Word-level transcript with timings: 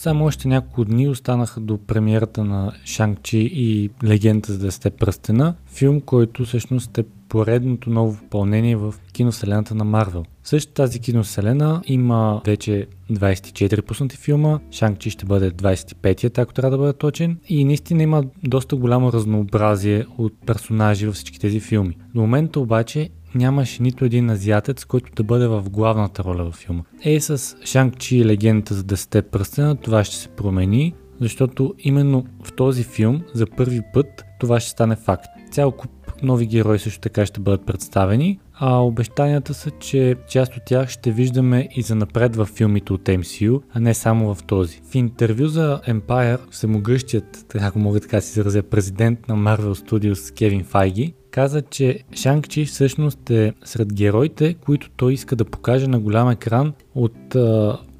Само 0.00 0.24
още 0.24 0.48
няколко 0.48 0.84
дни 0.84 1.08
останаха 1.08 1.60
до 1.60 1.78
премиерата 1.78 2.44
на 2.44 2.72
Шанг-Чи 2.84 3.36
и 3.36 3.90
Легенда 4.04 4.52
за 4.52 4.70
10 4.70 4.90
пръстена, 4.90 5.54
филм, 5.66 6.00
който 6.00 6.44
всъщност 6.44 6.98
е 6.98 7.04
поредното 7.28 7.90
ново 7.90 8.18
попълнение 8.18 8.76
в 8.76 8.94
киновселената 9.12 9.74
на 9.74 9.84
Марвел. 9.84 10.24
Също 10.44 10.72
тази 10.72 11.00
киновселена 11.00 11.82
има 11.86 12.42
вече 12.46 12.86
24 13.12 13.82
пуснати 13.82 14.16
филма, 14.16 14.58
Шанг-Чи 14.70 15.10
ще 15.10 15.26
бъде 15.26 15.50
25-ят, 15.50 16.38
ако 16.38 16.54
трябва 16.54 16.70
да 16.70 16.78
бъде 16.78 16.92
точен, 16.92 17.38
и 17.48 17.64
наистина 17.64 18.02
има 18.02 18.24
доста 18.42 18.76
голямо 18.76 19.12
разнообразие 19.12 20.06
от 20.18 20.32
персонажи 20.46 21.06
във 21.06 21.14
всички 21.14 21.40
тези 21.40 21.60
филми. 21.60 21.96
До 22.14 22.20
момента 22.20 22.60
обаче 22.60 23.10
нямаше 23.34 23.82
нито 23.82 24.04
един 24.04 24.30
азиатец, 24.30 24.84
който 24.84 25.12
да 25.14 25.22
бъде 25.22 25.46
в 25.46 25.64
главната 25.70 26.24
роля 26.24 26.44
във 26.44 26.54
филма. 26.54 26.82
Е, 27.04 27.20
с 27.20 27.38
Шанг-Чи 27.38 28.14
и 28.14 28.24
легендата 28.24 28.74
за 28.74 28.82
10 28.82 29.22
пръстена 29.22 29.76
това 29.76 30.04
ще 30.04 30.16
се 30.16 30.28
промени, 30.28 30.94
защото 31.20 31.74
именно 31.78 32.26
в 32.44 32.52
този 32.52 32.82
филм 32.82 33.22
за 33.34 33.46
първи 33.56 33.80
път 33.94 34.24
това 34.40 34.60
ще 34.60 34.70
стане 34.70 34.96
факт. 34.96 35.26
Цял 35.50 35.72
куп 35.72 35.90
нови 36.22 36.46
герои 36.46 36.78
също 36.78 37.00
така 37.00 37.26
ще 37.26 37.40
бъдат 37.40 37.66
представени, 37.66 38.38
а 38.54 38.76
обещанията 38.76 39.54
са, 39.54 39.70
че 39.70 40.16
част 40.28 40.56
от 40.56 40.62
тях 40.66 40.88
ще 40.88 41.10
виждаме 41.10 41.68
и 41.76 41.82
за 41.82 41.94
напред 41.94 42.36
в 42.36 42.46
филмите 42.46 42.92
от 42.92 43.02
MCU, 43.02 43.60
а 43.72 43.80
не 43.80 43.94
само 43.94 44.34
в 44.34 44.44
този. 44.44 44.80
В 44.90 44.94
интервю 44.94 45.46
за 45.46 45.80
Empire, 45.88 46.38
всемогъщият, 46.50 47.54
ако 47.60 47.78
мога 47.78 48.00
така 48.00 48.20
си 48.20 48.40
изразя, 48.40 48.62
президент 48.62 49.28
на 49.28 49.36
Marvel 49.36 49.72
Studios 49.72 50.36
Кевин 50.38 50.64
Файги, 50.64 51.14
каза, 51.30 51.62
че 51.62 51.98
Шанг-Чи 52.12 52.66
всъщност 52.66 53.30
е 53.30 53.52
сред 53.64 53.94
героите, 53.94 54.54
които 54.54 54.90
той 54.96 55.12
иска 55.12 55.36
да 55.36 55.44
покаже 55.44 55.86
на 55.86 56.00
голям 56.00 56.30
екран 56.30 56.72
от 56.94 57.36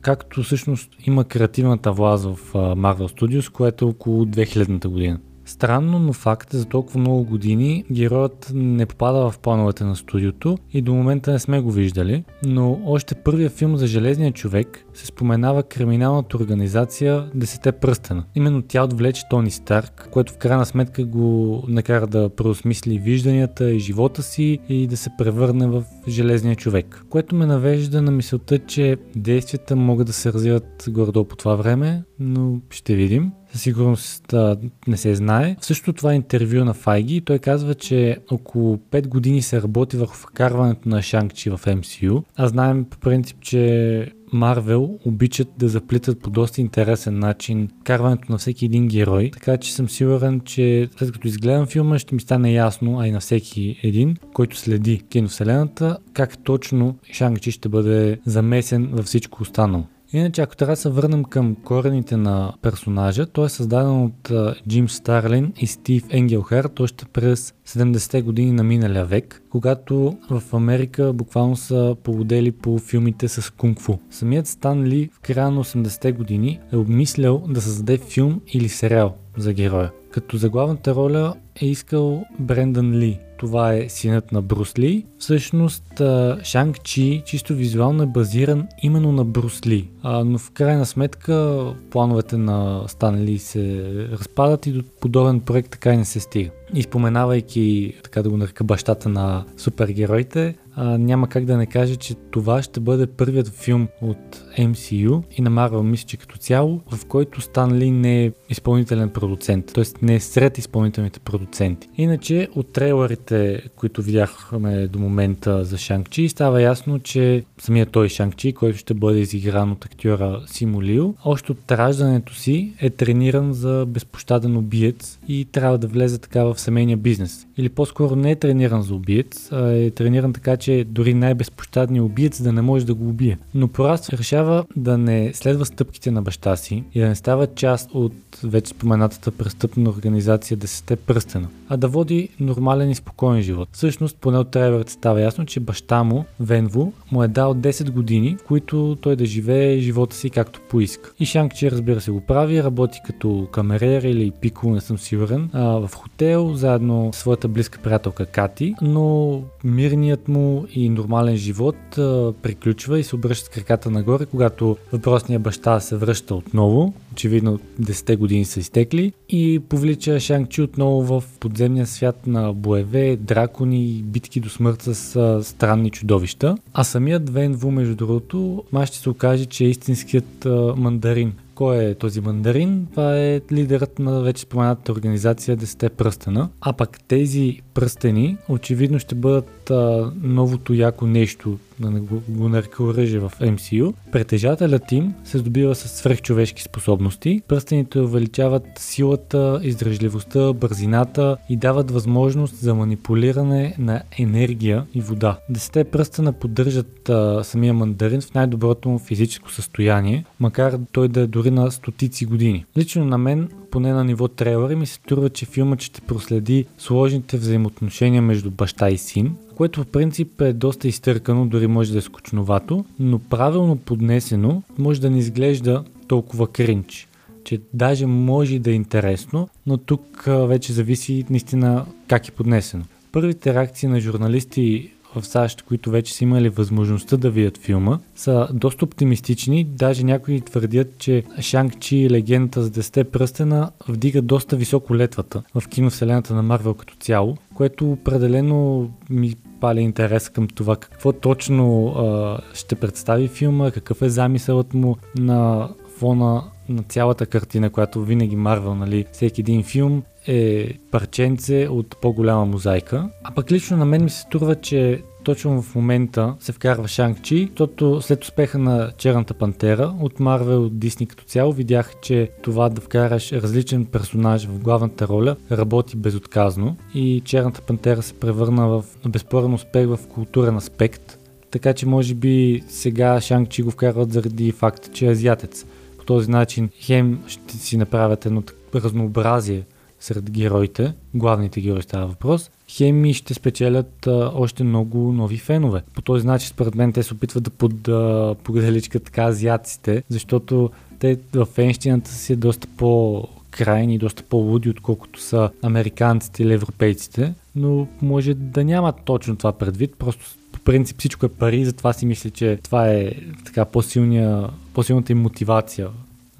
както 0.01 0.43
всъщност 0.43 0.91
има 1.07 1.25
креативната 1.25 1.93
власт 1.93 2.25
в 2.25 2.53
Marvel 2.55 3.21
Studios, 3.21 3.53
което 3.53 3.85
е 3.85 3.89
около 3.89 4.25
2000-та 4.25 4.89
година. 4.89 5.21
Странно, 5.51 5.99
но 5.99 6.13
факт 6.13 6.55
е 6.55 6.57
за 6.57 6.65
толкова 6.65 7.01
много 7.01 7.25
години 7.25 7.85
героят 7.93 8.51
не 8.55 8.87
попада 8.87 9.31
в 9.31 9.39
плановете 9.39 9.85
на 9.85 9.97
студиото 9.97 10.59
и 10.73 10.83
до 10.83 10.95
момента 10.95 11.33
не 11.33 11.39
сме 11.39 11.61
го 11.61 11.71
виждали, 11.71 12.25
но 12.45 12.81
още 12.85 13.15
първия 13.15 13.51
филм 13.51 13.77
за 13.77 13.87
Железния 13.87 14.33
човек 14.33 14.85
се 14.95 15.07
споменава 15.07 15.63
криминалната 15.63 16.37
организация 16.37 17.31
Десете 17.35 17.73
пръстена. 17.73 18.25
Именно 18.35 18.63
тя 18.63 18.85
отвлече 18.85 19.23
Тони 19.31 19.51
Старк, 19.51 20.09
което 20.13 20.33
в 20.33 20.39
крайна 20.39 20.67
сметка 20.67 21.05
го 21.05 21.65
накара 21.69 22.07
да 22.07 22.29
преосмисли 22.29 22.99
вижданията 22.99 23.71
и 23.71 23.79
живота 23.79 24.23
си 24.23 24.59
и 24.69 24.87
да 24.87 24.97
се 24.97 25.11
превърне 25.19 25.67
в 25.67 25.85
Железния 26.09 26.57
човек. 26.57 27.05
Което 27.11 27.35
ме 27.35 27.47
навежда 27.47 28.03
на 28.03 28.11
мисълта, 28.11 28.59
че 28.59 28.97
действията 29.17 29.77
могат 29.77 30.07
да 30.07 30.13
се 30.13 30.33
развиват 30.33 30.85
горе 30.89 31.13
по 31.13 31.37
това 31.37 31.55
време, 31.55 32.03
но 32.19 32.61
ще 32.71 32.95
видим 32.95 33.33
със 33.53 33.63
сигурност 33.63 34.33
а, 34.33 34.57
не 34.87 34.97
се 34.97 35.15
знае. 35.15 35.57
В 35.61 35.67
същото 35.67 35.93
това 35.93 36.15
интервю 36.15 36.65
на 36.65 36.75
Файги 36.75 37.21
той 37.21 37.39
казва, 37.39 37.75
че 37.75 38.19
около 38.31 38.77
5 38.77 39.09
години 39.09 39.43
се 39.43 39.63
работи 39.63 39.97
върху 39.97 40.15
вкарването 40.15 40.89
на 40.89 40.99
Шанг-Чи 41.03 41.57
в 41.57 41.67
MCU, 41.67 42.23
а 42.37 42.49
знаем 42.49 42.85
по 42.85 42.99
принцип, 42.99 43.37
че 43.41 44.13
Марвел 44.33 44.99
обичат 45.05 45.49
да 45.59 45.69
заплитат 45.69 46.21
по 46.21 46.31
доста 46.31 46.61
интересен 46.61 47.19
начин 47.19 47.69
карването 47.85 48.33
на 48.33 48.39
всеки 48.39 48.65
един 48.65 48.89
герой, 48.89 49.31
така 49.33 49.57
че 49.57 49.75
съм 49.75 49.89
сигурен, 49.89 50.41
че 50.41 50.89
след 50.97 51.13
като 51.13 51.29
изгледам 51.29 51.67
филма 51.67 51.99
ще 51.99 52.15
ми 52.15 52.21
стане 52.21 52.53
ясно, 52.53 53.01
а 53.01 53.09
и 53.09 53.11
на 53.11 53.21
всеки 53.21 53.81
един, 53.83 54.17
който 54.33 54.57
следи 54.57 55.03
киновселената, 55.09 55.99
как 56.13 56.39
точно 56.45 56.97
Шанг-Чи 57.13 57.51
ще 57.51 57.69
бъде 57.69 58.19
замесен 58.27 58.89
във 58.93 59.07
всичко 59.07 59.43
останало. 59.43 59.85
Иначе, 60.13 60.43
ако 60.43 60.57
трябва 60.57 60.73
да 60.73 60.81
се 60.81 60.89
върнем 60.89 61.25
към 61.25 61.57
корените 61.65 62.17
на 62.17 62.53
персонажа, 62.63 63.27
той 63.27 63.47
е 63.47 63.49
създаден 63.49 64.05
от 64.05 64.33
Джим 64.69 64.89
Старлин 64.89 65.53
и 65.61 65.67
Стив 65.67 66.05
Енгелхарт 66.11 66.81
още 66.81 67.05
през 67.05 67.55
70-те 67.69 68.23
години 68.23 68.53
на 68.53 68.65
миналия 68.65 69.05
век, 69.05 69.43
когато 69.51 70.17
в 70.31 70.43
Америка 70.53 71.13
буквално 71.13 71.57
са 71.57 71.97
поводели 72.03 72.53
по 72.53 72.79
филмите 72.79 73.29
с 73.29 73.51
кунг-фу. 73.51 73.99
Самият 74.11 74.47
Стан 74.47 74.85
Ли 74.85 75.11
в 75.13 75.21
края 75.21 75.51
на 75.51 75.65
80-те 75.65 76.13
години 76.13 76.61
е 76.73 76.77
обмислял 76.77 77.45
да 77.49 77.61
създаде 77.61 77.99
филм 77.99 78.41
или 78.53 78.69
сериал 78.69 79.15
за 79.37 79.53
героя. 79.53 79.91
Като 80.11 80.37
за 80.37 80.49
главната 80.49 80.95
роля 80.95 81.35
е 81.63 81.67
искал 81.67 82.25
Брендан 82.39 82.93
Ли, 82.93 83.21
това 83.39 83.75
е 83.75 83.89
синът 83.89 84.33
на 84.33 84.43
Брус 84.43 84.79
Ли. 84.79 85.07
Всъщност 85.19 86.03
Шанг 86.43 86.83
Чи 86.83 87.23
чисто 87.27 87.55
визуално 87.55 88.03
е 88.03 88.07
базиран 88.07 88.67
именно 88.83 89.13
на 89.13 89.25
Брус 89.25 89.67
Ли, 89.67 89.89
а, 90.03 90.25
но 90.25 90.39
в 90.39 90.51
крайна 90.51 90.87
сметка 90.87 91.67
плановете 91.91 92.37
на 92.37 92.85
Стан 92.89 93.21
Ли 93.25 93.39
се 93.39 93.85
разпадат 94.13 94.67
и 94.67 94.73
до 94.73 94.83
подобен 95.01 95.41
проект 95.41 95.71
така 95.71 95.93
и 95.93 95.97
не 95.97 96.05
се 96.05 96.21
стига. 96.21 96.51
И 96.75 96.83
споменавайки, 96.83 97.95
така 98.03 98.23
да 98.23 98.31
го 98.31 98.37
нарека 98.37 98.65
бащата 98.65 99.09
на 99.09 99.45
супергероите, 99.57 100.55
а, 100.83 100.99
няма 100.99 101.29
как 101.29 101.45
да 101.45 101.57
не 101.57 101.67
каже, 101.67 101.97
че 101.97 102.15
това 102.15 102.63
ще 102.63 102.81
бъде 102.81 103.07
първият 103.07 103.49
филм 103.49 103.89
от 104.03 104.45
MCU 104.59 105.23
и 105.37 105.43
на 105.43 105.51
Marvel 105.51 105.83
мисля, 105.83 106.07
че 106.07 106.17
като 106.17 106.37
цяло, 106.39 106.81
в 106.93 107.07
който 107.07 107.41
Стан 107.41 107.79
Ли 107.79 107.91
не 107.91 108.25
е 108.25 108.33
изпълнителен 108.49 109.11
продуцент, 109.11 109.73
т.е. 109.75 109.85
не 110.03 110.15
е 110.15 110.21
сред 110.21 110.59
изпълнителните 110.59 111.21
продуценти. 111.21 111.89
Иначе 111.97 112.49
от 112.55 112.73
трейлерите, 112.73 113.63
които 113.77 114.03
видяхме 114.03 114.87
до 114.87 114.99
момента 114.99 115.65
за 115.65 115.77
Шанг-Чи, 115.77 116.29
става 116.29 116.63
ясно, 116.63 116.99
че 116.99 117.45
самият 117.59 117.91
той 117.91 118.09
Шанг-Чи, 118.09 118.55
който 118.55 118.79
ще 118.79 118.95
бъде 118.95 119.19
изигран 119.19 119.73
от 119.73 119.85
актьора 119.85 120.43
Симо 120.47 120.83
Лио, 120.83 121.15
още 121.25 121.53
от 121.53 121.73
раждането 121.73 122.35
си 122.35 122.73
е 122.81 122.91
трениран 122.91 123.53
за 123.53 123.87
безпощаден 123.89 124.57
убиец 124.57 125.19
и 125.29 125.47
трябва 125.53 125.79
да 125.79 125.87
влезе 125.87 126.19
така 126.19 126.45
в 126.45 126.61
семейния 126.61 126.97
бизнес. 126.97 127.47
Или 127.61 127.69
по-скоро 127.69 128.17
не 128.17 128.31
е 128.31 128.37
трениран 128.37 128.83
за 128.83 128.95
убиец, 128.95 129.53
а 129.53 129.73
е 129.73 129.91
трениран 129.91 130.33
така, 130.33 130.57
че 130.57 130.85
дори 130.89 131.15
най-безпощадният 131.15 132.07
убиец 132.07 132.43
да 132.43 132.53
не 132.53 132.63
може 132.63 132.87
да 132.87 132.95
го 132.95 133.09
убие. 133.09 133.39
Но 133.55 133.69
пораст 133.69 134.13
решава 134.13 134.65
да 134.77 134.99
не 134.99 135.31
следва 135.35 135.67
стъпките 135.67 136.11
на 136.11 136.23
баща 136.23 136.57
си 136.57 136.85
и 136.95 137.01
да 137.01 137.09
не 137.09 137.15
става 137.15 137.47
част 137.47 137.91
от 137.95 138.13
вече 138.45 138.71
споменатата 138.71 139.31
престъпна 139.31 139.91
организация 139.91 140.57
Десете 140.57 140.97
пръстена, 140.97 141.49
а 141.69 141.77
да 141.77 141.89
води 141.89 142.29
нормален 142.41 142.91
и 142.91 142.95
спокоен 142.95 143.43
живот. 143.43 143.69
Всъщност, 143.73 144.17
поне 144.17 144.39
от 144.39 144.51
трейлерът 144.51 144.91
става 144.91 145.21
ясно, 145.21 145.47
че 145.47 145.61
баща 145.61 146.05
му, 146.05 146.25
Венво, 146.41 146.93
му 147.13 147.23
е 147.23 147.29
дал 147.29 147.55
10 147.55 147.91
години, 147.91 148.37
които 148.47 148.97
той 149.01 149.17
да 149.17 149.25
живее 149.25 149.79
живота 149.79 150.17
си 150.17 150.31
както 150.31 150.61
поиска. 150.71 151.13
И 151.21 151.27
Шанг 151.27 151.55
Чи 151.55 151.71
разбира 151.71 152.01
се 152.01 152.11
го 152.11 152.21
прави, 152.21 152.63
работи 152.63 153.01
като 153.07 153.49
камерер 153.53 154.03
или 154.03 154.31
пико, 154.31 154.71
не 154.71 154.81
съм 154.81 154.99
сигурен, 154.99 155.51
а, 155.53 155.65
в 155.65 155.91
хотел, 155.95 156.55
заедно 156.55 157.11
с 157.13 157.17
своята 157.17 157.49
близка 157.51 157.79
приятелка 157.79 158.27
Кати, 158.27 158.75
но 158.83 159.43
мирният 159.65 160.29
му 160.29 160.67
и 160.71 160.89
нормален 160.89 161.37
живот 161.37 161.99
а, 161.99 162.33
приключва 162.43 162.99
и 162.99 163.05
се 163.05 163.17
обръща 163.17 163.47
с 163.47 163.49
краката 163.49 163.91
нагоре, 163.91 164.27
когато 164.27 164.77
въпросният 164.93 165.43
баща 165.43 165.81
се 165.81 165.97
връща 165.97 166.35
отново, 166.35 166.95
очевидно 167.13 167.59
10 167.81 168.17
години 168.17 168.45
са 168.45 168.61
изтекли 168.61 169.13
и 169.29 169.61
повлича 169.69 170.11
Шанг-Чи 170.11 170.63
отново 170.63 171.21
в 171.21 171.25
подземния 171.41 171.87
свят 171.87 172.27
на 172.27 172.53
боеве, 172.53 173.17
дракони 173.17 174.03
битки 174.05 174.41
до 174.41 174.49
смърт 174.49 174.83
с 174.83 175.17
а, 175.17 175.45
странни 175.45 175.91
чудовища. 175.91 176.57
А 176.75 176.85
самият 176.85 177.31
Вен 177.31 177.53
Ву, 177.53 177.71
между 177.71 177.95
другото, 177.95 178.65
май 178.73 178.87
ще 178.87 178.97
се 178.97 179.11
окаже, 179.11 179.47
че 179.47 179.65
е 179.65 179.69
истинският 179.69 180.47
а, 180.47 180.75
мандарин. 180.77 181.33
Кой 181.61 181.85
е 181.85 181.95
този 181.95 182.21
мандарин? 182.21 182.87
Това 182.91 183.19
е 183.19 183.41
лидерът 183.53 183.99
на 183.99 184.21
вече 184.21 184.43
споменатата 184.43 184.93
организация 184.93 185.57
Десете 185.57 185.89
пръстена. 185.89 186.49
А 186.61 186.73
пък 186.73 186.99
тези 187.09 187.61
пръстени 187.75 188.37
очевидно 188.49 188.99
ще 188.99 189.15
бъдат 189.15 189.71
а, 189.71 190.13
новото 190.23 190.75
яко 190.75 191.07
нещо 191.07 191.59
да 191.81 191.91
не 191.91 192.01
го, 192.01 192.23
го 192.29 192.49
нарека 192.49 192.83
оръжие 192.83 193.19
в 193.19 193.33
MCU, 193.41 193.95
притежателят 194.13 194.93
им 194.93 195.15
се 195.25 195.39
здобива 195.39 195.75
с 195.75 195.89
свръхчовешки 195.89 196.63
способности. 196.63 197.43
Пръстените 197.49 198.01
увеличават 198.01 198.65
силата, 198.79 199.61
издръжливостта, 199.63 200.53
бързината 200.53 201.37
и 201.49 201.57
дават 201.57 201.91
възможност 201.91 202.57
за 202.57 202.75
манипулиране 202.75 203.75
на 203.79 204.03
енергия 204.19 204.87
и 204.95 205.01
вода. 205.01 205.39
Десете 205.51 205.85
пръстена 205.85 206.33
поддържат 206.33 207.09
а, 207.09 207.45
самия 207.45 207.75
мандарин 207.75 208.21
в 208.21 208.35
най-доброто 208.35 208.89
му 208.89 208.99
физическо 208.99 209.51
състояние, 209.51 210.25
макар 210.41 210.79
той 210.93 211.09
да 211.09 211.21
е 211.21 211.27
дори 211.27 211.50
на 211.51 211.71
стотици 211.71 212.27
години. 212.27 212.65
Лично 212.77 213.05
на 213.05 213.19
мен 213.19 213.49
поне 213.71 213.93
на 213.93 214.05
ниво 214.05 214.29
трейлери 214.29 214.77
ми 214.77 214.87
се 214.87 214.95
струва, 214.95 215.31
че 215.31 215.47
филмът 215.47 215.83
ще 215.83 216.01
проследи 216.01 216.67
сложните 216.79 217.37
взаимоотношения 217.37 218.23
между 218.23 218.51
баща 218.51 218.91
и 218.91 218.99
син, 218.99 219.37
което 219.57 219.83
в 219.83 219.87
принцип 219.87 220.41
е 220.41 220.53
доста 220.53 220.89
изтъркано, 220.89 221.47
дори 221.47 221.67
може 221.67 221.93
да 221.93 221.99
е 221.99 222.03
скучновато, 222.03 222.85
но 222.99 223.19
правилно 223.19 223.77
поднесено 223.77 224.63
може 224.79 225.01
да 225.01 225.11
не 225.11 225.19
изглежда 225.19 225.85
толкова 226.09 226.47
кринч 226.47 227.07
че 227.45 227.61
даже 227.75 228.07
може 228.07 228.59
да 228.59 228.71
е 228.71 228.75
интересно, 228.75 229.49
но 229.67 229.77
тук 229.77 230.25
вече 230.27 230.73
зависи 230.73 231.25
наистина 231.31 231.87
как 232.09 232.29
е 232.29 232.31
поднесено. 232.31 232.85
Първите 233.13 233.55
реакции 233.55 233.89
на 233.89 234.01
журналисти 234.01 234.91
в 235.15 235.27
САЩ, 235.27 235.63
които 235.63 235.91
вече 235.91 236.15
са 236.15 236.25
имали 236.25 236.49
възможността 236.49 237.17
да 237.17 237.31
видят 237.31 237.59
филма, 237.59 237.99
са 238.15 238.49
доста 238.53 238.85
оптимистични. 238.85 239.65
Даже 239.65 240.05
някои 240.05 240.41
твърдят, 240.41 240.99
че 240.99 241.23
Шанг-Чи 241.39 241.95
и 241.95 242.11
легендата 242.11 242.63
за 242.63 242.71
10 242.71 243.05
пръстена 243.05 243.71
вдига 243.89 244.23
доста 244.23 244.57
високо 244.57 244.97
летвата 244.97 245.43
в 245.55 245.69
киновселената 245.69 246.35
на 246.35 246.43
Марвел 246.43 246.75
като 246.75 246.95
цяло, 247.01 247.37
което 247.55 247.93
определено 247.93 248.91
ми 249.11 249.35
пали 249.61 249.81
интерес 249.81 250.29
към 250.29 250.49
това 250.49 250.77
какво 250.77 251.13
точно 251.13 251.87
а, 251.87 252.39
ще 252.55 252.75
представи 252.75 253.29
филма, 253.29 253.71
какъв 253.71 254.03
е 254.03 254.09
замисълът 254.09 254.75
му 254.75 254.97
на 255.19 255.69
фона 255.99 256.43
на 256.69 256.83
цялата 256.83 257.27
картина, 257.27 257.71
която 257.71 258.05
винаги 258.05 258.37
Марвел, 258.37 258.75
нали, 258.75 259.05
всеки 259.13 259.41
един 259.41 259.63
филм 259.63 260.03
е 260.27 260.75
парченце 260.91 261.69
от 261.71 261.97
по-голяма 262.03 262.47
мозайка. 262.47 263.09
А 263.25 263.35
пък 263.35 263.53
лично 263.53 263.77
на 263.77 263.85
мен 263.85 264.05
ми 264.05 264.11
се 264.11 264.21
струва, 264.21 264.55
че 264.55 265.03
точно 265.25 265.63
в 265.63 265.75
момента 265.75 266.35
се 266.41 266.53
вкарва 266.53 266.89
Шанг-Чи, 266.89 267.49
защото 267.49 268.03
след 268.03 268.25
успеха 268.25 268.59
на 268.59 268.93
Черната 268.99 269.35
пантера 269.35 269.95
от 270.01 270.21
Марвел, 270.21 270.65
от 270.65 270.79
Дисни 270.79 271.07
като 271.07 271.25
цяло, 271.25 271.53
видях, 271.53 271.95
че 272.03 272.31
това 272.43 272.69
да 272.69 272.81
вкараш 272.81 273.33
различен 273.33 273.85
персонаж 273.85 274.47
в 274.47 274.59
главната 274.59 275.09
роля 275.09 275.37
работи 275.53 275.97
безотказно 275.97 276.77
и 276.95 277.23
Черната 277.25 277.61
пантера 277.61 278.03
се 278.03 278.15
превърна 278.15 278.69
в 278.69 278.85
безспорен 279.09 279.55
успех 279.55 279.87
в 279.87 279.99
културен 280.15 280.57
аспект. 280.57 281.19
Така 281.51 281.75
че 281.75 281.87
може 281.87 282.15
би 282.15 282.63
сега 282.69 283.21
Шанг-Чи 283.21 283.63
го 283.63 283.71
вкарват 283.71 284.13
заради 284.13 284.53
факта, 284.53 284.91
че 284.93 285.07
е 285.07 285.11
азиатец. 285.11 285.67
По 285.99 286.05
този 286.05 286.31
начин 286.31 286.71
хем 286.81 287.23
ще 287.27 287.57
си 287.57 287.77
направят 287.77 288.27
едно 288.27 288.43
разнообразие 288.75 289.65
сред 290.01 290.31
героите, 290.31 290.93
главните 291.15 291.61
герои 291.61 291.83
става 291.83 292.07
въпрос, 292.07 292.51
хеми 292.69 293.15
ще 293.15 293.35
спечелят 293.35 294.07
а, 294.07 294.31
още 294.35 294.65
много 294.65 295.13
нови 295.13 295.37
фенове. 295.37 295.83
По 295.95 296.03
този 296.03 296.27
начин, 296.27 296.49
според 296.49 296.75
мен, 296.75 296.93
те 296.93 297.03
се 297.03 297.15
опитват 297.15 297.43
да 297.43 297.51
под, 297.51 297.89
а, 297.89 298.35
поделичкат 298.45 299.05
така 299.05 299.23
азиатците, 299.23 300.03
защото 300.09 300.71
те 300.99 301.19
в 301.35 301.45
фенщината 301.45 302.11
си 302.11 302.33
е 302.33 302.37
доста 302.37 302.69
по 302.77 303.25
крайни, 303.51 303.99
доста 303.99 304.23
по-луди, 304.23 304.71
отколкото 304.71 305.21
са 305.21 305.51
американците 305.63 306.43
или 306.43 306.53
европейците, 306.53 307.35
но 307.57 307.87
може 308.03 308.35
да 308.35 308.65
няма 308.65 308.93
точно 308.93 309.37
това 309.37 309.53
предвид, 309.53 309.95
просто 309.99 310.25
по 310.53 310.59
принцип 310.61 310.99
всичко 310.99 311.27
е 311.27 311.29
пари, 311.29 311.65
затова 311.65 311.93
си 311.93 312.07
мисля, 312.07 312.31
че 312.31 312.59
това 312.63 312.89
е 312.89 313.13
така 313.45 313.65
по-силната 313.65 315.13
им 315.13 315.21
мотивация 315.21 315.89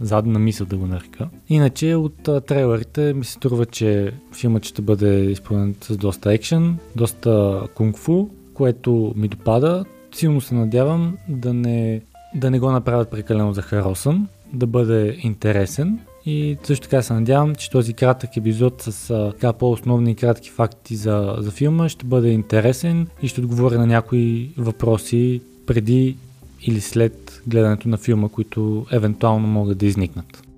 задна 0.01 0.39
мисъл 0.39 0.67
да 0.67 0.77
го 0.77 0.87
нарека. 0.87 1.29
Иначе 1.49 1.95
от 1.95 2.29
а, 2.29 2.41
трейлерите 2.41 3.13
ми 3.13 3.25
се 3.25 3.33
струва, 3.33 3.67
че 3.67 4.13
филмът 4.33 4.65
ще 4.65 4.83
бъде 4.83 5.25
изпълнен 5.25 5.75
с 5.81 5.97
доста 5.97 6.33
екшен, 6.33 6.79
доста 6.97 7.63
кунг-фу, 7.75 8.29
което 8.55 9.13
ми 9.17 9.29
допада. 9.29 9.85
Силно 10.15 10.41
се 10.41 10.55
надявам 10.55 11.17
да 11.29 11.55
не, 11.55 12.01
да 12.35 12.51
не 12.51 12.59
го 12.59 12.71
направят 12.71 13.11
прекалено 13.11 13.53
за 13.53 13.63
харосан, 13.63 14.29
да 14.53 14.67
бъде 14.67 15.17
интересен 15.23 15.99
и 16.27 16.57
също 16.63 16.89
така 16.89 17.03
се 17.03 17.13
надявам, 17.13 17.55
че 17.55 17.71
този 17.71 17.93
кратък 17.93 18.37
епизод 18.37 18.83
с 18.83 19.11
а, 19.11 19.33
така 19.33 19.53
по-основни 19.53 20.15
кратки 20.15 20.51
факти 20.51 20.97
за, 20.97 21.37
за 21.39 21.51
филма 21.51 21.89
ще 21.89 22.07
бъде 22.07 22.29
интересен 22.29 23.07
и 23.23 23.29
ще 23.29 23.41
отговоря 23.41 23.79
на 23.79 23.87
някои 23.87 24.51
въпроси 24.57 25.41
преди 25.67 26.17
или 26.63 26.81
след 26.81 27.43
гледането 27.47 27.89
на 27.89 27.97
филма, 27.97 28.29
които 28.29 28.87
евентуално 28.91 29.47
могат 29.47 29.79
да 29.79 29.87
изникнат. 29.87 30.50